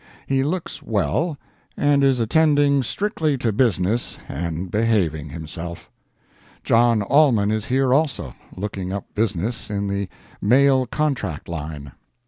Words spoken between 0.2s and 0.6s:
He